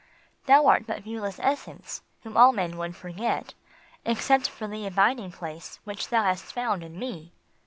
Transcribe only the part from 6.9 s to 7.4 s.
me."